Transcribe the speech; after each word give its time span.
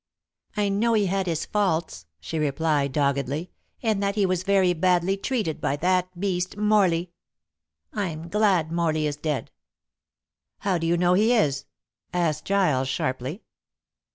"I 0.57 0.69
know 0.69 0.93
he 0.95 1.05
had 1.05 1.27
his 1.27 1.45
faults," 1.45 2.07
she 2.19 2.39
replied 2.39 2.91
doggedly, 2.91 3.51
"and 3.83 4.01
that 4.01 4.15
he 4.15 4.25
was 4.25 4.41
very 4.41 4.73
badly 4.73 5.15
treated 5.15 5.61
by 5.61 5.75
that 5.75 6.19
beast 6.19 6.57
Morley. 6.57 7.11
I'm 7.93 8.27
glad 8.27 8.71
Morley 8.71 9.05
is 9.05 9.15
dead." 9.15 9.51
"How 10.61 10.79
do 10.79 10.87
you 10.87 10.97
know 10.97 11.13
he 11.13 11.35
is?" 11.35 11.65
asked 12.13 12.45
Giles 12.45 12.87
sharply. 12.89 13.43